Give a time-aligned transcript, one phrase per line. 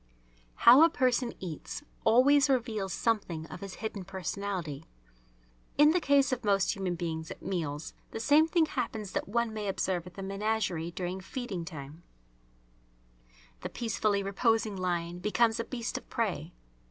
[0.65, 4.85] How a person eats always reveals something of his hidden personality.
[5.77, 9.53] In the case of most human beings at meals the same thing happens that one
[9.53, 12.01] may observe at the menagerie during feeding time:
[13.59, 16.51] the peacefully reposing lion becomes a beast of prey.